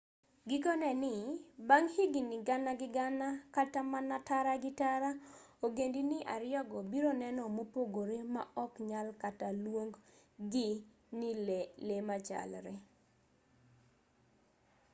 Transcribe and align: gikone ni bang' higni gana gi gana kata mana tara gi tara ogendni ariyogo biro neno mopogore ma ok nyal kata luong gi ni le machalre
gikone 0.49 0.89
ni 1.03 1.13
bang' 1.67 1.89
higni 1.95 2.37
gana 2.47 2.71
gi 2.79 2.87
gana 2.97 3.27
kata 3.55 3.79
mana 3.91 4.15
tara 4.27 4.53
gi 4.63 4.71
tara 4.79 5.11
ogendni 5.65 6.17
ariyogo 6.33 6.79
biro 6.91 7.11
neno 7.21 7.43
mopogore 7.55 8.17
ma 8.33 8.43
ok 8.63 8.73
nyal 8.89 9.07
kata 9.21 9.47
luong 9.63 9.91
gi 10.51 10.67
ni 11.19 11.29
le 11.87 11.97
machalre 12.07 12.73